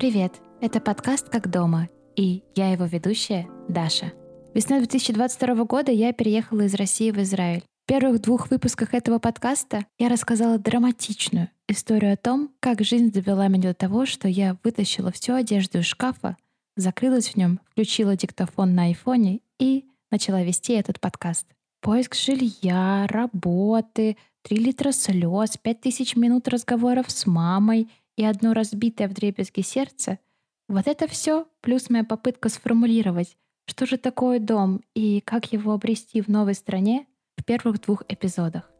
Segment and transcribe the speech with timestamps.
[0.00, 0.40] Привет!
[0.62, 4.14] Это подкаст «Как дома» и я его ведущая Даша.
[4.54, 7.64] Весной 2022 года я переехала из России в Израиль.
[7.84, 13.48] В первых двух выпусках этого подкаста я рассказала драматичную историю о том, как жизнь довела
[13.48, 16.38] меня до того, что я вытащила всю одежду из шкафа,
[16.78, 21.46] закрылась в нем, включила диктофон на айфоне и начала вести этот подкаст.
[21.82, 27.90] Поиск жилья, работы, 3 литра слез, 5000 минут разговоров с мамой
[28.20, 30.18] и одно разбитое в дребезги сердце—
[30.68, 36.20] вот это все, плюс моя попытка сформулировать, что же такое дом и как его обрести
[36.20, 37.06] в новой стране
[37.38, 38.70] в первых двух эпизодах.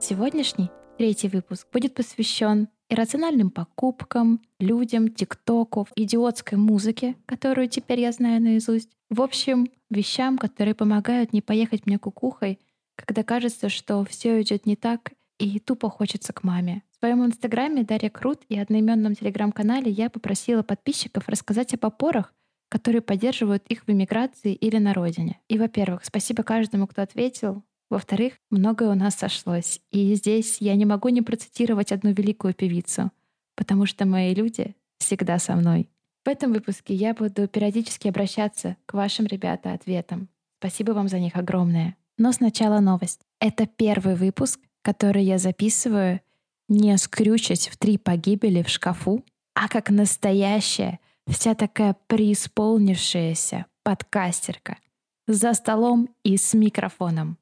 [0.00, 8.40] Сегодняшний, третий выпуск, будет посвящен иррациональным покупкам, людям, тиктоку, идиотской музыке, которую теперь я знаю
[8.40, 8.88] наизусть.
[9.10, 12.58] В общем, вещам, которые помогают не поехать мне кукухой,
[12.96, 16.82] когда кажется, что все идет не так и тупо хочется к маме.
[16.98, 22.34] В своем инстаграме Дарья Крут и одноименном телеграм-канале я попросила подписчиков рассказать об опорах,
[22.68, 25.38] которые поддерживают их в эмиграции или на родине.
[25.46, 27.62] И, во-первых, спасибо каждому, кто ответил.
[27.88, 29.80] Во-вторых, многое у нас сошлось.
[29.92, 33.12] И здесь я не могу не процитировать одну великую певицу,
[33.54, 35.88] потому что мои люди всегда со мной.
[36.24, 40.28] В этом выпуске я буду периодически обращаться к вашим, ребята, ответам.
[40.58, 41.96] Спасибо вам за них огромное.
[42.16, 43.20] Но сначала новость.
[43.38, 46.20] Это первый выпуск, который я записываю
[46.68, 49.24] не скрючить в три погибели в шкафу,
[49.54, 54.78] а как настоящая, вся такая преисполнившаяся подкастерка
[55.26, 57.38] за столом и с микрофоном.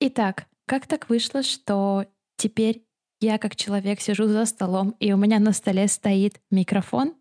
[0.00, 2.84] Итак, как так вышло, что теперь
[3.20, 7.14] я как человек сижу за столом, и у меня на столе стоит микрофон?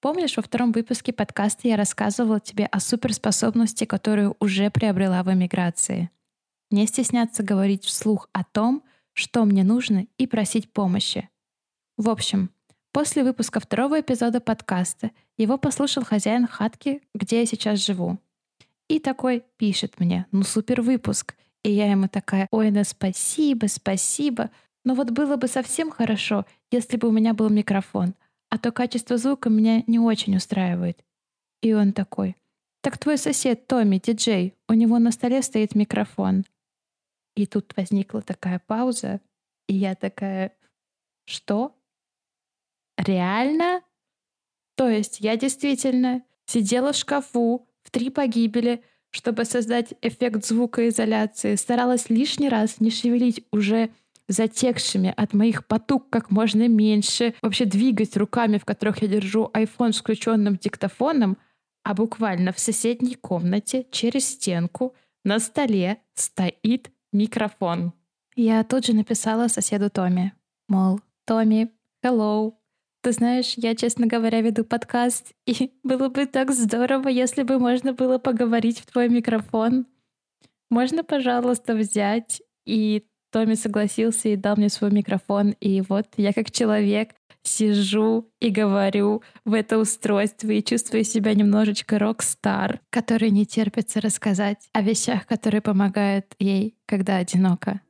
[0.00, 6.10] Помнишь, во втором выпуске подкаста я рассказывала тебе о суперспособности, которую уже приобрела в эмиграции?
[6.70, 8.82] Не стесняться говорить вслух о том,
[9.14, 11.28] что мне нужно, и просить помощи.
[11.96, 12.50] В общем,
[12.92, 18.18] после выпуска второго эпизода подкаста его послушал хозяин хатки, где я сейчас живу.
[18.88, 21.34] И такой пишет мне, ну супер выпуск.
[21.62, 24.50] И я ему такая, ой, ну спасибо, спасибо.
[24.84, 28.14] Но вот было бы совсем хорошо, если бы у меня был микрофон,
[28.50, 31.02] а то качество звука меня не очень устраивает.
[31.62, 32.36] И он такой,
[32.82, 36.44] так твой сосед Томми, диджей, у него на столе стоит микрофон.
[37.34, 39.20] И тут возникла такая пауза,
[39.68, 40.56] и я такая,
[41.24, 41.76] что?
[42.96, 43.82] Реально?
[44.76, 52.10] То есть я действительно сидела в шкафу в три погибели, чтобы создать эффект звукоизоляции, старалась
[52.10, 53.90] лишний раз не шевелить уже
[54.26, 59.92] затекшими от моих потуг как можно меньше, вообще двигать руками, в которых я держу iPhone
[59.92, 61.36] с включенным диктофоном,
[61.82, 67.94] а буквально в соседней комнате через стенку на столе стоит микрофон.
[68.36, 70.32] Я тут же написала соседу Томи,
[70.68, 71.70] мол, Томи,
[72.02, 72.54] hello,
[73.00, 77.92] ты знаешь, я, честно говоря, веду подкаст, и было бы так здорово, если бы можно
[77.92, 79.86] было поговорить в твой микрофон.
[80.70, 82.42] Можно, пожалуйста, взять?
[82.64, 85.50] И Томми согласился и дал мне свой микрофон.
[85.60, 87.10] И вот я как человек
[87.44, 94.68] сижу и говорю в это устройство и чувствую себя немножечко рок-стар, который не терпится рассказать
[94.72, 97.80] о вещах, которые помогают ей, когда одиноко.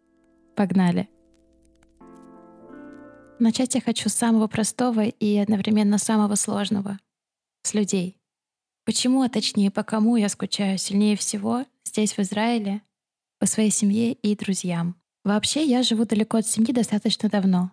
[0.56, 1.08] Погнали.
[3.38, 6.98] Начать я хочу с самого простого и одновременно самого сложного—
[7.62, 8.18] с людей.
[8.84, 12.82] Почему, а точнее, по кому я скучаю сильнее всего здесь, в Израиле,
[13.38, 14.96] по своей семье и друзьям.
[15.24, 17.72] Вообще, я живу далеко от семьи достаточно давно,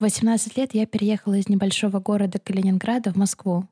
[0.00, 3.68] 18 лет я переехала из небольшого города Калининграда в Москву.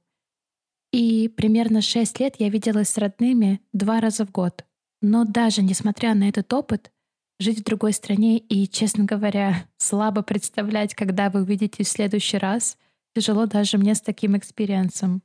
[0.93, 4.67] И примерно 6 лет я виделась с родными два раза в год.
[5.01, 6.93] Но даже несмотря на этот опыт,
[7.41, 12.77] жить в другой стране и, честно говоря, слабо представлять, когда вы увидитесь в следующий раз,
[13.15, 15.23] тяжело даже мне с таким experience ом.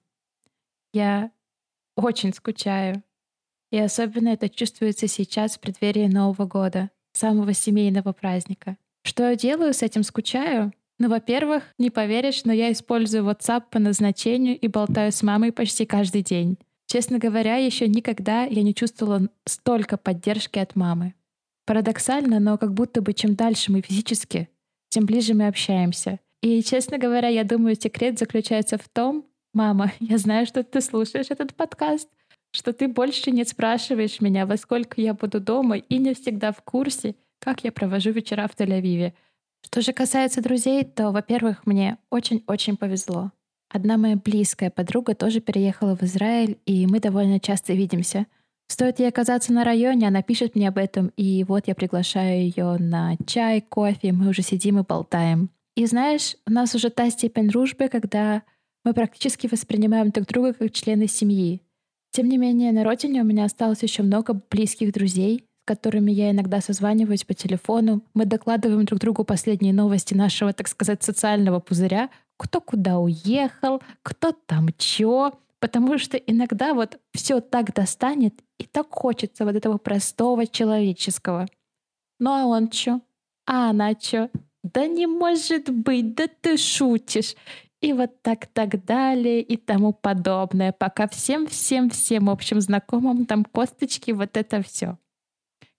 [0.93, 1.31] Я
[1.97, 3.03] очень скучаю.
[3.71, 8.77] И особенно это чувствуется сейчас в преддверии Нового года, самого семейного праздника.
[9.03, 10.71] Что я делаю с этим скучаю?
[10.99, 15.85] Ну, во-первых, не поверишь, но я использую WhatsApp по назначению и болтаю с мамой почти
[15.85, 16.57] каждый день.
[16.85, 21.15] Честно говоря, еще никогда я не чувствовала столько поддержки от мамы.
[21.65, 24.49] Парадоксально, но как будто бы чем дальше мы физически,
[24.89, 26.19] тем ближе мы общаемся.
[26.41, 31.27] И, честно говоря, я думаю, секрет заключается в том, мама, я знаю, что ты слушаешь
[31.29, 32.09] этот подкаст,
[32.51, 36.61] что ты больше не спрашиваешь меня, во сколько я буду дома, и не всегда в
[36.61, 39.13] курсе, как я провожу вечера в Тель-Авиве.
[39.65, 43.31] Что же касается друзей, то, во-первых, мне очень-очень повезло.
[43.69, 48.27] Одна моя близкая подруга тоже переехала в Израиль, и мы довольно часто видимся.
[48.67, 52.77] Стоит ей оказаться на районе, она пишет мне об этом, и вот я приглашаю ее
[52.77, 55.49] на чай, кофе, мы уже сидим и болтаем.
[55.75, 58.43] И знаешь, у нас уже та степень дружбы, когда
[58.85, 61.61] Мы практически воспринимаем друг друга как члены семьи.
[62.11, 66.61] Тем не менее, на родине у меня осталось еще много близких друзей, которыми я иногда
[66.61, 68.01] созваниваюсь по телефону.
[68.13, 72.09] Мы докладываем друг другу последние новости нашего, так сказать, социального пузыря.
[72.37, 75.33] Кто куда уехал, кто там чё.
[75.59, 81.47] Потому что иногда вот все так достанет, и так хочется вот этого простого человеческого.
[82.19, 83.01] Ну а он чё?
[83.45, 84.29] А она чё?
[84.63, 87.35] Да не может быть, да ты шутишь
[87.81, 94.37] и вот так, так далее и тому подобное, пока всем-всем-всем общим знакомым там косточки, вот
[94.37, 94.97] это все.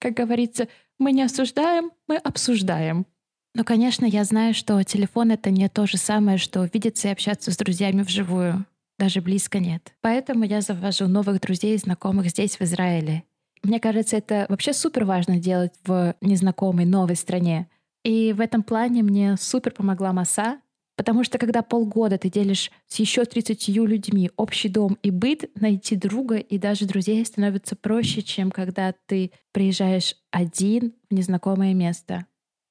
[0.05, 0.69] Как говорится,
[0.99, 3.07] мы не осуждаем, мы обсуждаем.
[3.55, 7.51] Но, конечно, я знаю, что телефон— это не то же самое, что видеться и общаться
[7.51, 8.67] с друзьями вживую.
[8.99, 9.95] Даже близко нет.
[10.03, 13.25] Поэтому я завожу новых друзей и знакомых здесь, в Израиле.
[13.63, 17.71] Мне кажется, это вообще супер важно делать в незнакомой новой стране.
[18.05, 20.59] И в этом плане мне супер помогла Маса,
[20.97, 25.97] Потому что когда полгода ты делишь с еще 30 людьми общий дом и быт, найти
[25.97, 32.27] друга и даже друзей становится проще, чем когда ты приезжаешь один в незнакомое место.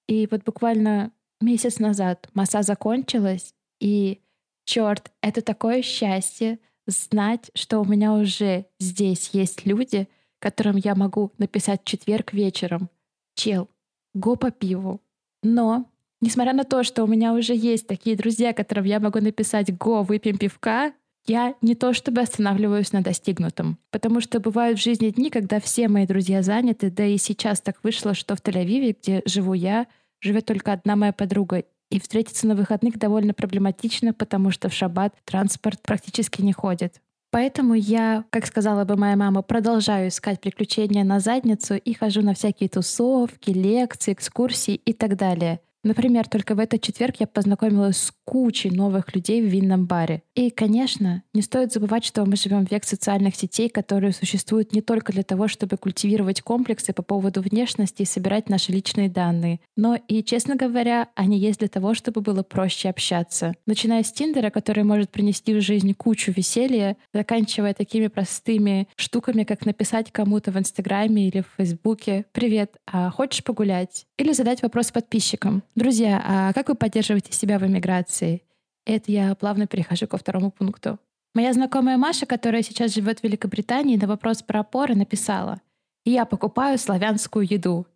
[0.08, 1.12] И вот буквально
[1.42, 4.22] месяц назад масса закончилась, и
[4.66, 10.08] черт, это такое счастье знать, что у меня уже здесь есть люди,
[10.40, 12.90] которым я могу написать четверг вечером.
[13.36, 13.70] Чел,
[14.14, 15.02] го по пиву.
[15.42, 15.90] Но
[16.24, 20.04] Несмотря на то, что у меня уже есть такие друзья, которым я могу написать «Го,
[20.04, 20.94] выпьем пивка»,
[21.26, 25.90] я не то чтобы останавливаюсь на достигнутом, потому что бывают в жизни дни, когда все
[25.90, 29.86] мои друзья заняты, да и сейчас так вышло, что в Тель-Авиве, где живу я,
[30.22, 35.14] живет только одна моя подруга, и встретиться на выходных довольно проблематично, потому что в шаббат
[35.26, 37.02] транспорт практически не ходит.
[37.32, 42.34] Поэтому я, как сказала бы моя мама, продолжаю искать приключения на задницу и хожу на
[42.34, 45.60] всякие тусовки, лекции, экскурсии и так далее.
[45.84, 50.24] Например, только в этот четверг я познакомилась с кучей новых людей в винном баре.
[50.34, 54.82] И, конечно, не стоит забывать, что мы живем в век социальных сетей, которые существуют не
[54.82, 59.96] только для того, чтобы культивировать комплексы по поводу внешности и собирать наши личные данные, но
[59.96, 63.54] и, честно говоря, они есть для того, чтобы было проще общаться.
[63.66, 69.66] Начиная с Тиндера, который может принести в жизнь кучу веселья, заканчивая такими простыми штуками, как
[69.66, 75.64] написать кому-то в Инстаграме или в Фейсбуке «Привет, а хочешь погулять?» Или задать вопрос подписчикам
[75.76, 78.44] Друзья, а как вы поддерживаете себя в эмиграции?
[78.86, 81.00] Это я плавно перехожу ко второму пункту.
[81.34, 85.62] Моя знакомая Маша, которая сейчас живет в Великобритании, на вопрос про опоры написала
[86.06, 87.88] «Я покупаю славянскую еду».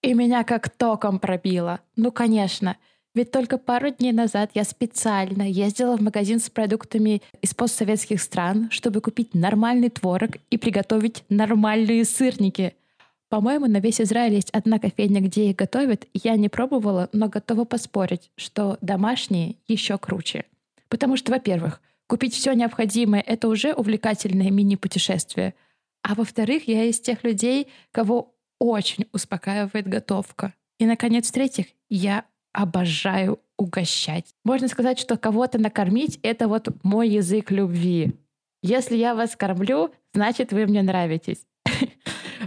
[0.00, 1.80] И меня как током пробило.
[1.96, 2.76] Ну, конечно.
[3.16, 8.68] Ведь только пару дней назад я специально ездила в магазин с продуктами из постсоветских стран,
[8.70, 12.76] чтобы купить нормальный творог и приготовить нормальные сырники—
[13.28, 16.06] по-моему, на весь Израиль есть одна кофейня, где их готовят.
[16.14, 20.44] Я не пробовала, но готова поспорить, что домашние еще круче.
[20.88, 25.54] Потому что, во-первых, купить все необходимое— это уже увлекательное мини-путешествие.
[26.02, 30.54] А во-вторых, я из тех людей, кого очень успокаивает готовка.
[30.78, 34.26] И, наконец, в-третьих, я обожаю угощать.
[34.44, 38.14] Можно сказать, что кого-то накормить— это вот мой язык любви.
[38.62, 41.46] Если я вас кормлю, значит, вы мне нравитесь.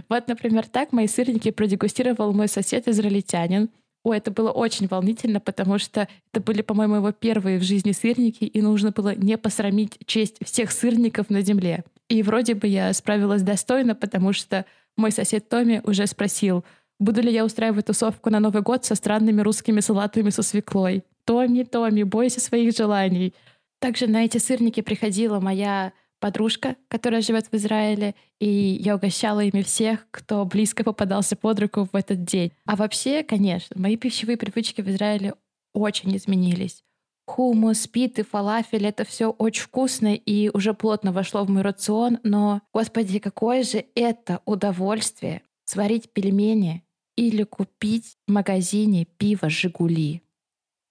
[0.08, 3.70] Вот, например, так мои сырники продегустировал мой сосед-израильтянин.
[4.04, 8.44] Ой, это было очень волнительно, потому что это были, по-моему, его первые в жизни сырники,
[8.44, 11.84] и нужно было не посрамить честь всех сырников на земле.
[12.08, 16.64] И вроде бы я справилась достойно, потому что мой сосед Томми уже спросил,
[16.98, 21.04] буду ли я устраивать тусовку на Новый год со странными русскими салатами со свеклой.
[21.24, 23.34] Томми, Томми, бойся своих желаний.
[23.80, 25.92] Также на эти сырники приходила моя
[26.22, 31.88] подружка, которая живет в Израиле, и я угощала ими всех, кто близко попадался под руку
[31.92, 32.52] в этот день.
[32.64, 35.34] А вообще, конечно, мои пищевые привычки в Израиле
[35.74, 36.84] очень изменились.
[37.26, 42.62] Хумус, питы, фалафель— это все очень вкусно и уже плотно вошло в мой рацион, но,
[42.72, 46.84] господи, какое же это удовольствие сварить пельмени
[47.16, 50.22] или купить в магазине пиво «Жигули».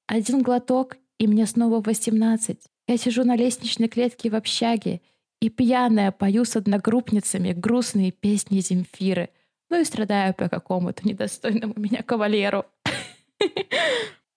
[0.07, 2.59] Один глоток, и мне снова 18.
[2.87, 4.99] Я сижу на лестничной клетке в общаге
[5.41, 9.29] и пьяная пою с одногруппницами грустные песни Земфиры,
[9.69, 12.65] ну и страдаю по какому-то недостойному меня кавалеру.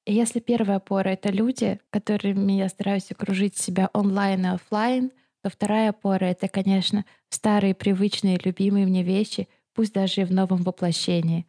[0.06, 5.48] И если первая опора— это люди, которыми я стараюсь окружить себя онлайн и офлайн, то
[5.48, 11.46] вторая опора— это, конечно, старые, привычные, любимые мне вещи, пусть даже и в новом воплощении.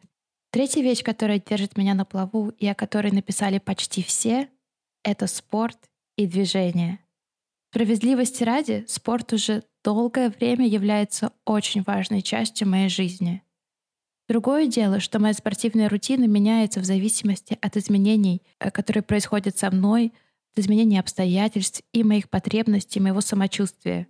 [0.50, 4.48] Третья вещь, которая держит меня на плаву и о которой написали почти все,—
[5.04, 6.98] это спорт и движение—
[7.76, 13.42] Справедливости ради, спорт уже долгое время является очень важной частью моей жизни.
[14.30, 19.70] Другое дело, что моя спортивная рутина меняется в зависимости от изменений, э, которые происходят со
[19.70, 20.14] мной,
[20.54, 24.08] от изменения обстоятельств и моих потребностей, моего самочувствия.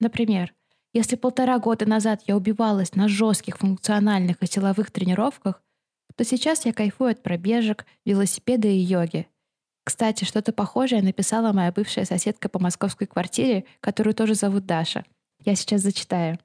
[0.00, 0.52] Например,
[0.92, 5.62] если полтора года назад я убивалась на жестких функциональных и силовых тренировках,
[6.16, 9.28] то сейчас я кайфую от пробежек, велосипеда и йоги.
[9.84, 15.04] Кстати, что-то похожее написала моя бывшая соседка по московской квартире, которую тоже зовут Даша.
[15.44, 16.38] Я сейчас зачитаю.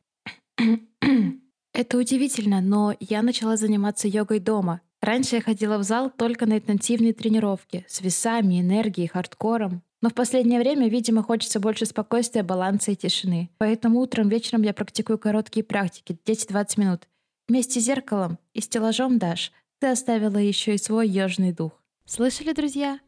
[1.74, 4.82] Это удивительно, но я начала заниматься йогой дома.
[5.02, 9.82] Раньше я ходила в зал только на интенсивные тренировки с весами, энергией, хардкором.
[10.02, 13.50] Но в последнее время, видимо, хочется больше спокойствия, баланса и тишины.
[13.58, 17.08] Поэтому утром, вечером я практикую короткие практики, 10-20 минут.
[17.48, 21.72] Вместе с зеркалом и стеллажом Даш, ты оставила еще и свой южный дух.
[22.06, 23.00] Слышали, друзья?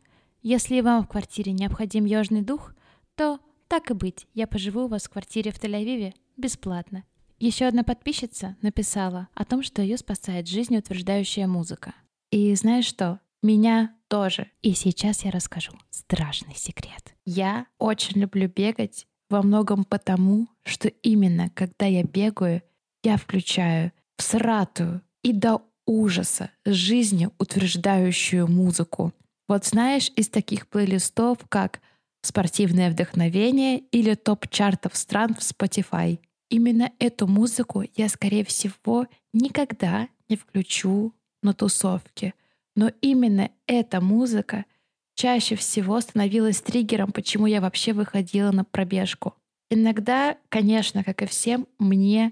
[0.43, 2.74] Если вам в квартире необходим южный дух,
[3.15, 7.03] то, так и быть, я поживу у вас в квартире в Тель-Авиве бесплатно.
[7.38, 11.93] Еще одна подписчица написала о том, что ее спасает жизнеутверждающая музыка.
[12.31, 13.19] И знаешь что?
[13.43, 14.48] Меня тоже.
[14.63, 17.13] И сейчас я расскажу страшный секрет.
[17.24, 22.63] Я очень люблю бегать во многом потому, что именно когда я бегаю,
[23.03, 29.13] я включаю всратую и до ужаса жизнеутверждающую музыку.
[29.51, 31.81] Вот знаешь, из таких плейлистов, как
[32.22, 40.38] «Спортивное вдохновение» или топ-чартов стран в Spotify— именно эту музыку я, скорее всего, никогда не
[40.38, 42.34] включу на тусовке.
[42.77, 44.63] Но именно эта музыка
[45.15, 49.36] чаще всего становилась триггером, почему я вообще выходила на пробежку.
[49.70, 52.31] Иногда, конечно, как и всем, мне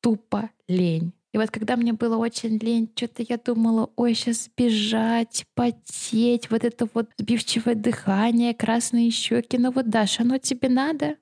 [0.00, 1.13] тупо лень.
[1.34, 6.62] И вот когда мне было очень лень, что-то я думала, ой, сейчас бежать, потеть, вот
[6.62, 9.58] это вот сбивчивое дыхание, красные щеки.
[9.58, 11.16] Ну вот, Даша, оно тебе надо?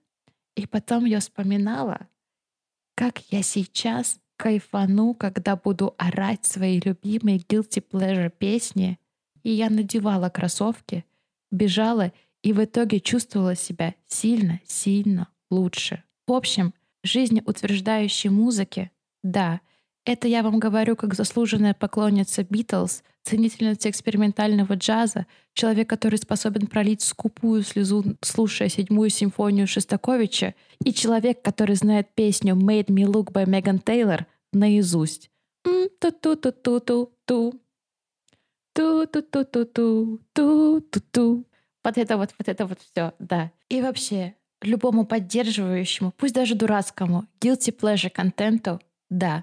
[0.54, 2.08] И потом я вспоминала,
[2.94, 8.98] как я сейчас кайфану, когда буду орать свои любимые guilty pleasure песни.
[9.42, 11.06] И я надевала кроссовки,
[11.50, 16.04] бежала и в итоге чувствовала себя сильно-сильно лучше.
[16.26, 18.90] В общем, жизнеутверждающей музыки,
[19.22, 19.62] да,
[20.04, 27.02] это я вам говорю как заслуженная поклонница Битлз, ценительница экспериментального джаза, человек, который способен пролить
[27.02, 30.54] скупую слезу, слушая седьмую симфонию Шостаковича,
[30.84, 35.30] и человек, который знает песню «Made Me Look» by Меган Тейлор наизусть.
[35.62, 37.60] Ту-ту-ту-ту-ту-ту.
[38.74, 41.46] Ту-ту-ту-ту-ту-ту-ту.
[41.84, 43.50] Вот это вот, вот это вот все, да.
[43.68, 48.80] И вообще, любому поддерживающему, пусть даже дурацкому, guilty pleasure контенту,
[49.10, 49.42] да,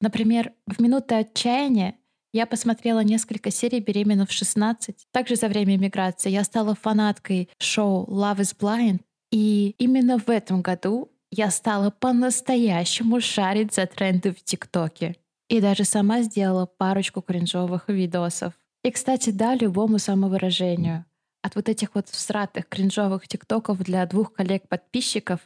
[0.00, 1.96] Например, в минуты отчаяния
[2.34, 4.94] я посмотрела несколько серий «Беременна в 16».
[5.12, 9.00] Также за время миграции я стала фанаткой шоу «Love is Blind».
[9.30, 15.16] И именно в этом году я стала по-настоящему шарить за тренды в ТикТоке.
[15.48, 18.54] И даже сама сделала парочку кринжовых видосов.
[18.82, 21.04] И, кстати, да, любому самовыражению.
[21.42, 25.38] От вот этих вот всратых кринжовых тиктоков для двух коллег-подписчиков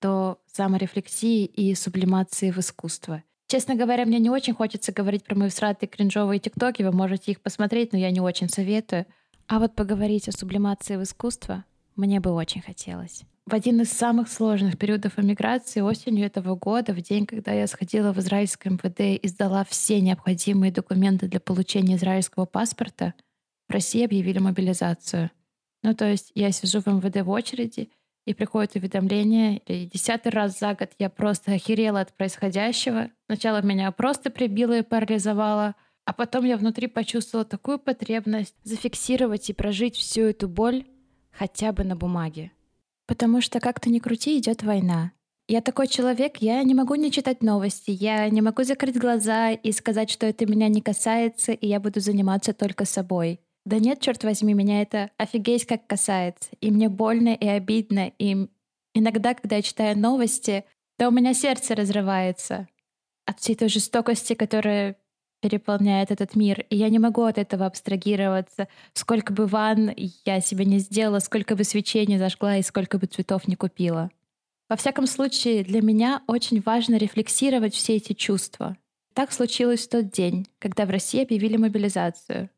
[0.00, 5.48] до саморефлексии и сублимации в искусство— Честно говоря, мне не очень хочется говорить про мои
[5.48, 9.06] всратые кринжовые тиктоки, вы можете их посмотреть, но я не очень советую.
[9.48, 11.64] А вот поговорить о сублимации в искусство
[11.96, 13.24] мне бы очень хотелось.
[13.46, 18.12] В один из самых сложных периодов эмиграции осенью этого года, в день, когда я сходила
[18.12, 23.14] в израильское МВД и сдала все необходимые документы для получения израильского паспорта,
[23.68, 25.28] в России объявили мобилизацию.
[25.82, 27.90] Ну, то есть я сижу в МВД в очереди,
[28.30, 33.10] и приходит уведомление, и десятый раз за год я просто охерела от происходящего.
[33.26, 39.52] Сначала меня просто прибило и парализовало, а потом я внутри почувствовала такую потребность зафиксировать и
[39.52, 40.84] прожить всю эту боль
[41.32, 42.52] хотя бы на бумаге.
[43.06, 45.10] Потому что как-то не крути, идет война.
[45.48, 49.72] Я такой человек, я не могу не читать новости, я не могу закрыть глаза и
[49.72, 53.40] сказать, что это меня не касается, и я буду заниматься только собой.
[53.64, 56.50] Да нет, черт возьми, меня это офигеть как касается.
[56.60, 58.12] И мне больно и обидно.
[58.18, 58.48] И
[58.94, 60.64] иногда, когда я читаю новости,
[60.98, 62.68] то у меня сердце разрывается
[63.26, 64.96] от всей той жестокости, которая
[65.40, 66.66] переполняет этот мир.
[66.68, 68.68] И я не могу от этого абстрагироваться.
[68.92, 69.92] Сколько бы ванн
[70.24, 74.10] я себе не сделала, сколько бы свечей не зажгла и сколько бы цветов не купила.
[74.68, 78.76] Во всяком случае, для меня очень важно рефлексировать все эти чувства.
[79.14, 82.50] Так случилось в тот день, когда в России объявили мобилизацию.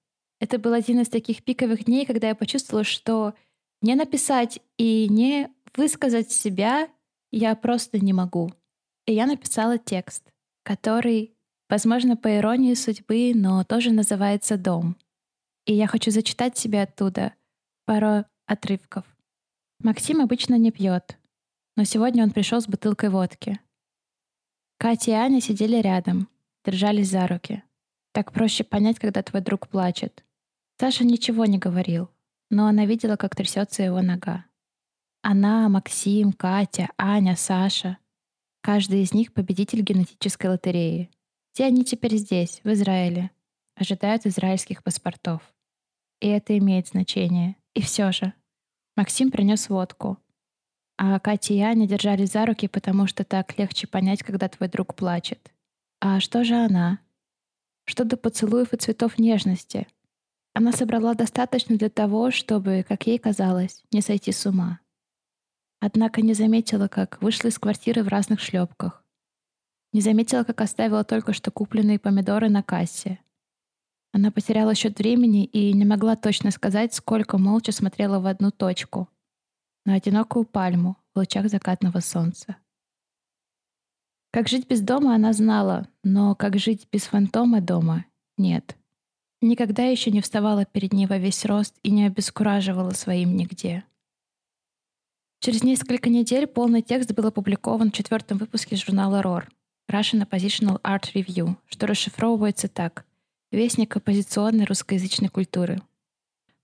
[0.43, 3.35] Это был один из таких пиковых дней, когда я почувствовала, что
[3.81, 6.89] не написать и не высказать себя
[7.31, 8.51] я просто не могу.
[9.07, 10.33] И я написала текст,
[10.65, 11.37] который,
[11.71, 14.97] возможно, по иронии судьбы, но тоже называется «Дом».
[15.65, 17.35] И я хочу зачитать себе оттуда
[17.85, 19.05] пару отрывков.
[19.79, 21.19] Максим обычно не пьет,
[21.77, 23.61] но сегодня он пришел с бутылкой водки.
[24.77, 26.29] Катя и Аня сидели рядом,
[26.65, 27.63] держались за руки.
[28.11, 30.25] Так проще понять, когда твой друг плачет.
[30.79, 32.11] Саша ничего не говорил,
[32.50, 34.47] но она видела, как трясется его нога.
[35.23, 37.99] Она, Максим, Катя, Аня, Саша.
[38.61, 41.11] Каждый из них победитель генетической лотереи.
[41.52, 43.31] Все они теперь здесь, в Израиле,
[43.76, 45.43] ожидают израильских паспортов.
[46.21, 47.57] И это имеет значение.
[47.75, 48.33] И все же.
[48.97, 50.19] Максим принес водку.
[50.99, 54.95] А Катя и Аня держались за руки, потому что так легче понять, когда твой друг
[54.95, 55.52] плачет.
[56.00, 56.99] А что же она?
[57.85, 59.87] Что до поцелуев и цветов нежности?
[60.55, 64.81] Она собрала достаточно для того, чтобы, как ей казалось, не сойти с ума.
[65.81, 69.05] Однако не заметила, как вышла из квартиры в разных шлепках.
[69.93, 73.19] Не заметила, как оставила только что купленные помидоры на кассе.
[74.13, 79.09] Она потеряла счет времени и не могла точно сказать, сколько молча смотрела в одну точку—
[79.85, 82.57] на одинокую пальму в лучах закатного солнца.
[84.31, 88.05] Как жить без дома она знала, но как жить без фантома дома—
[88.39, 88.77] нет.
[89.43, 93.83] Никогда еще не вставала перед ней во весь рост и не обескураживала своим нигде.
[95.41, 99.49] Через несколько недель полный текст был опубликован в четвертом выпуске журнала ROAR
[99.91, 103.05] Russian Oppositional Art Review, что расшифровывается так
[103.51, 105.83] «Вестник оппозиционной русскоязычной культуры».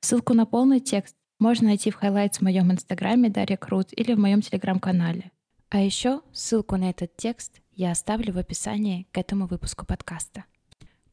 [0.01, 4.21] Ссылку на полный текст можно найти в highlights в моем инстаграме Дарья Крут или в
[4.21, 5.33] моем телеграм-канале.
[5.69, 10.45] А еще ссылку на этот текст я оставлю в описании к этому выпуску подкаста.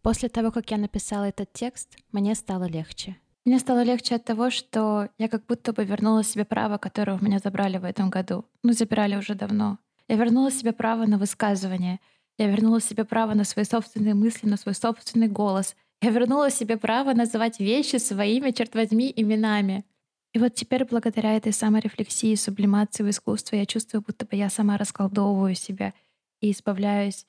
[0.05, 3.15] После того, как я написала этот текст, мне стало легче.
[3.43, 7.25] Мне стало легче от того, что я как будто бы вернула себе право, которое у
[7.25, 8.45] меня забрали в этом году.
[8.61, 9.79] Ну, забирали уже давно.
[10.07, 11.99] Я вернула себе право на высказывание.
[12.37, 15.75] Я вернула себе право на свои собственные мысли, на свой собственный голос.
[16.01, 19.85] Я вернула себе право называть вещи своими, черт возьми, именами.
[20.33, 24.77] И вот теперь, благодаря этой саморефлексии сублимации в искусстве, я чувствую, будто бы я сама
[24.77, 25.95] расколдовываю себя
[26.41, 27.25] и избавляюсь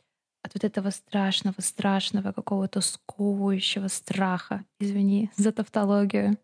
[0.47, 4.65] от вот этого страшного, страшного какого-то сковывающего страха.
[4.79, 6.38] Извини за тавтологию.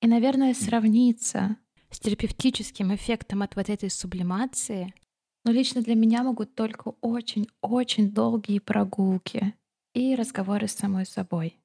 [0.00, 1.56] И, наверное, сравниться
[1.90, 4.94] с терапевтическим эффектом от вот этой сублимации,
[5.44, 9.54] но лично для меня могут только очень-очень долгие прогулки
[9.94, 11.58] и разговоры с самой собой.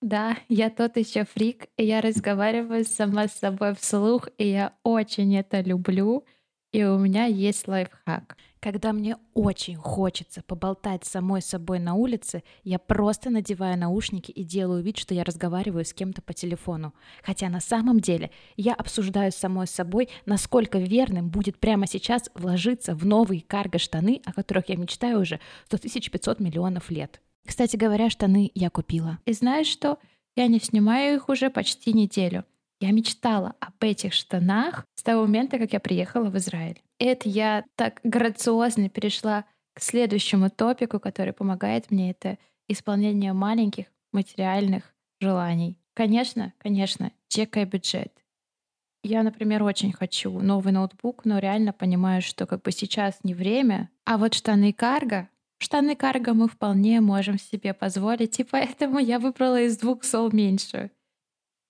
[0.00, 5.34] Да, я тот еще фрик, и я разговариваю сама с собой вслух, и я очень
[5.36, 6.24] это люблю,
[6.72, 12.78] и у меня есть лайфхак— когда мне очень хочется поболтать самой собой на улице, я
[12.78, 16.92] просто надеваю наушники и делаю вид, что я разговариваю с кем-то по телефону.
[17.22, 22.94] Хотя на самом деле я обсуждаю с самой собой, насколько верным будет прямо сейчас вложиться
[22.94, 25.78] в новые карго-штаны, о которых я мечтаю уже 100
[26.10, 27.20] 500 миллионов лет.
[27.46, 29.18] Кстати говоря, штаны я купила.
[29.24, 29.98] И знаешь что?
[30.36, 32.44] Я не снимаю их уже почти неделю.
[32.80, 36.80] Я мечтала об этих штанах с того момента, как я приехала в Израиль.
[36.98, 42.10] Это я так грациозно перешла к следующему топику, который помогает мне.
[42.10, 42.38] Это
[42.68, 45.76] исполнение маленьких материальных желаний.
[45.94, 48.12] Конечно, конечно, чекай бюджет.
[49.02, 53.90] Я, например, очень хочу новый ноутбук, но реально понимаю, что как бы сейчас не время.
[54.04, 59.60] А вот штаны карго, штаны карго мы вполне можем себе позволить, и поэтому я выбрала
[59.62, 60.90] из двух сол меньшую.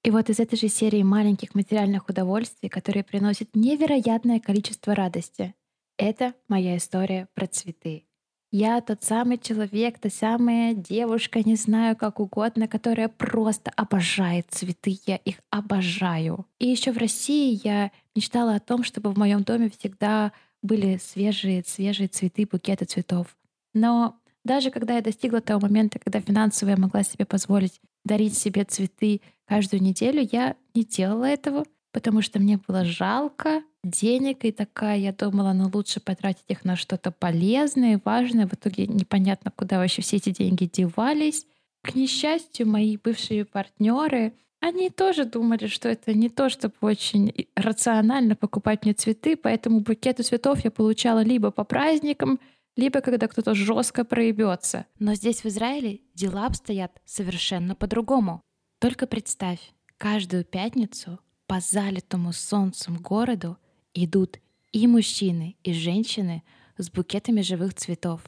[0.05, 5.55] И вот из этой же серии маленьких материальных удовольствий, которые приносят невероятное количество радости,
[5.99, 8.05] это моя история про цветы.
[8.51, 14.99] Я тот самый человек, та самая девушка, не знаю, как угодно, которая просто обожает цветы.
[15.05, 16.47] Я их обожаю.
[16.59, 20.33] И еще в России я мечтала о том, чтобы в моем доме всегда
[20.63, 23.37] были свежие, свежие цветы, букеты цветов.
[23.75, 28.65] Но даже когда я достигла того момента, когда финансово я могла себе позволить дарить себе
[28.65, 34.99] цветы каждую неделю, я не делала этого, потому что мне было жалко денег, и такая
[34.99, 38.49] я думала, ну лучше потратить их на что-то полезное и важное.
[38.49, 41.47] В итоге непонятно, куда вообще все эти деньги девались.
[41.83, 48.35] К несчастью, мои бывшие партнеры, они тоже думали, что это не то, чтобы очень рационально
[48.35, 52.41] покупать мне цветы, поэтому букеты цветов я получала либо по праздникам,
[52.79, 54.87] либо когда кто-то жестко проебется.
[55.01, 58.41] Но здесь, в Израиле, дела обстоят совершенно по-другому.
[58.79, 59.59] Только представь,
[59.97, 63.59] каждую пятницу по залитому солнцем городу
[63.95, 64.39] идут
[64.71, 66.45] и мужчины, и женщины
[66.77, 68.23] с букетами живых цветов.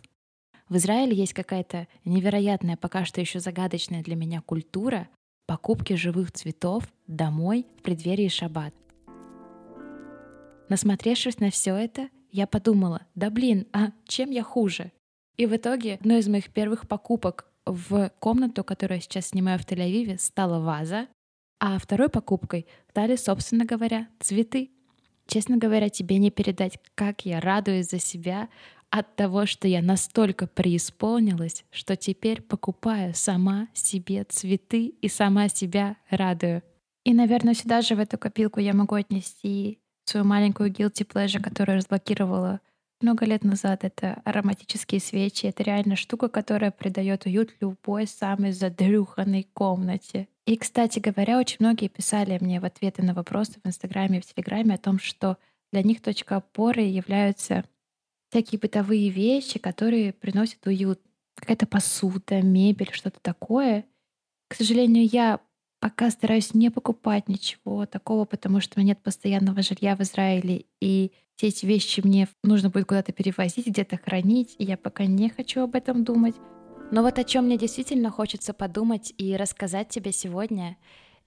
[0.69, 5.09] В Израиле есть какая-то невероятная, пока что еще загадочная для меня культура
[5.47, 8.75] покупки живых цветов домой в преддверии шаббат.
[10.69, 14.93] Насмотревшись на все это, я подумала, да блин, а чем я хуже?
[15.37, 19.67] И в итоге одной из моих первых покупок в комнату, которую я сейчас снимаю в
[19.67, 21.09] Тель-Авиве, стала ваза,
[21.61, 24.71] а второй покупкой стали, собственно говоря, цветы.
[25.27, 28.49] Честно говоря, тебе не передать, как я радуюсь за себя
[28.91, 35.97] от того, что я настолько преисполнилась, что теперь покупаю сама себе цветы и сама себя
[36.11, 36.63] радую.
[37.05, 39.79] И, наверное, сюда же в эту копилку я могу отнести
[40.11, 42.61] свою маленькую guilty pleasure, которую разблокировала
[43.01, 43.85] много лет назад.
[43.85, 45.47] Это ароматические свечи.
[45.47, 50.29] Это реально штука, которая придает уют любой самой задрюханной комнате.
[50.47, 54.27] И, кстати говоря, очень многие писали мне в ответы на вопросы в Инстаграме и в
[54.27, 55.39] Телеграме о том, что
[55.73, 57.65] для них точка опоры являются
[58.31, 61.01] всякие бытовые вещи, которые приносят уют.
[61.37, 63.85] Какая-то посуда, мебель, что-то такое.
[64.49, 65.41] К сожалению, я
[65.81, 70.67] пока стараюсь не покупать ничего такого, потому что у меня нет постоянного жилья в Израиле,
[70.81, 75.31] и все эти вещи мне нужно будет куда-то перевозить, где-то хранить, и я пока не
[75.31, 76.37] хочу об этом думать.
[76.93, 80.77] Но вот о чем мне действительно хочется подумать и рассказать тебе сегодня,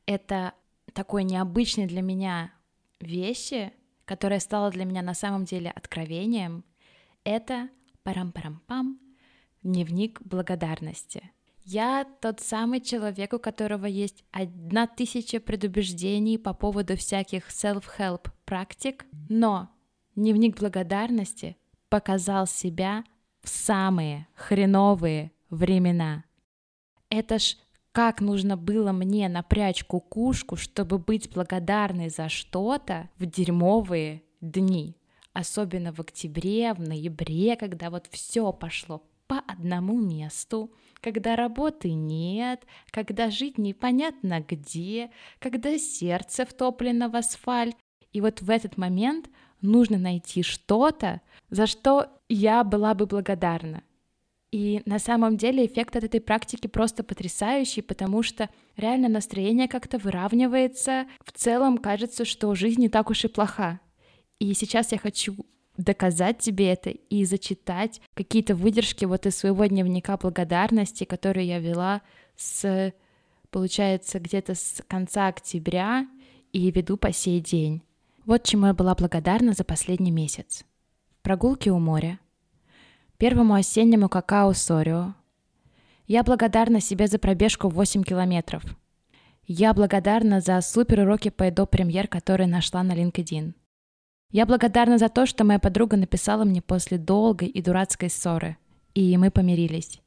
[0.06, 0.54] это
[0.94, 2.52] такой необычный для меня
[3.00, 3.74] вещи,
[4.06, 6.64] которая стала для меня на самом деле откровением,
[7.24, 7.70] это
[8.04, 9.00] парам-парам-пам,
[9.64, 11.32] дневник благодарности.
[11.66, 19.06] Я тот самый человек, у которого есть одна тысяча предубеждений по поводу всяких self-help практик,
[19.30, 19.70] но
[20.16, 21.56] дневник благодарности
[21.88, 23.06] показал себя
[23.42, 26.26] в самые хреновые времена.
[27.10, 27.56] Это ж
[27.94, 34.98] как нужно было мне напрячь кукушку, чтобы быть благодарной за что-то в дерьмовые дни.
[35.32, 42.66] Особенно в октябре, в ноябре, когда вот все пошло по одному месту, когда работы нет,
[42.92, 47.76] когда жить непонятно где, когда сердце втоплено в асфальт.
[48.12, 49.30] И вот в этот момент
[49.62, 53.84] нужно найти что-то, за что я была бы благодарна.
[54.52, 59.98] И на самом деле эффект от этой практики просто потрясающий, потому что реально настроение как-то
[59.98, 61.08] выравнивается.
[61.26, 63.80] В целом кажется, что жизнь не так уж и плоха.
[64.38, 65.36] И сейчас я хочу
[65.78, 72.02] доказать тебе это и зачитать какие-то выдержки вот из своего дневника благодарности, который я вела
[72.36, 72.94] с,
[73.50, 76.08] получается, где-то с конца октября
[76.52, 77.82] и веду по сей день.
[78.26, 80.64] Вот чему я была благодарна за последний месяц.
[81.24, 82.20] Прогулки у моря,
[83.18, 85.14] первому осеннему какао Сорио.
[86.06, 88.64] Я благодарна себе за пробежку в 8 километров.
[89.46, 93.54] Я благодарна за супер уроки по Эдо Премьер, которые нашла на LinkedIn.
[94.34, 98.58] Я благодарна за то, что моя подруга написала мне после долгой и дурацкой ссоры,
[98.96, 100.02] и мы помирились.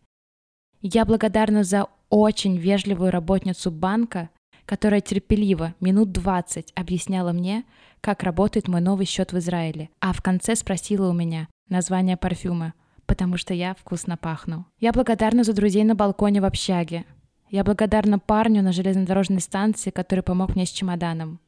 [0.83, 4.31] Я благодарна за очень вежливую работницу банка,
[4.65, 7.65] которая терпеливо минут 20 объясняла мне,
[8.01, 12.75] как работает мой новый счет в Израиле, а в конце спросила у меня название парфюма,
[13.07, 14.67] потому что я вкусно пахну.
[14.81, 17.05] Я благодарна за друзей на балконе в общаге.
[17.49, 21.39] Я благодарна парню на железнодорожной станции, который помог мне с чемоданом.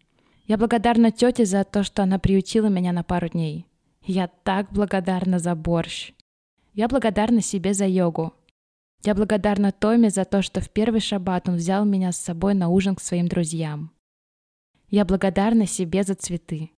[0.48, 3.66] Я благодарна тете за то, что она приютила меня на пару дней.
[4.02, 6.12] Я так благодарна за борщ.
[6.72, 8.32] Я благодарна себе за йогу.
[9.04, 12.70] Я благодарна Томе за то, что в первый шаббат он взял меня с собой на
[12.70, 13.92] ужин к своим друзьям.
[14.88, 16.70] Я благодарна себе за цветы.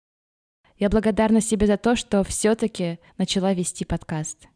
[0.77, 4.49] Я благодарна себе за то, что все-таки начала вести подкаст.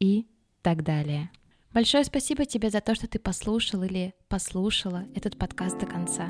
[0.00, 0.26] И
[0.62, 1.30] так далее.
[1.74, 6.26] Большое спасибо тебе за то, что ты послушал или послушала этот подкаст до конца.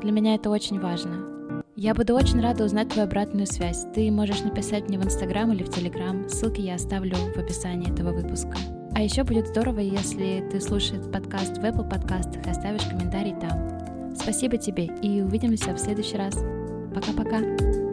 [0.00, 1.39] Для меня это очень важно.
[1.82, 3.86] Я буду очень рада узнать твою обратную связь.
[3.94, 6.28] Ты можешь написать мне в Инстаграм или в Телеграм.
[6.28, 8.52] Ссылки я оставлю в описании этого выпуска.
[8.94, 14.14] А еще будет здорово, если ты слушаешь подкаст в Apple подкастах и оставишь комментарий там.
[14.14, 16.34] Спасибо тебе и увидимся в следующий раз.
[16.94, 17.89] Пока-пока.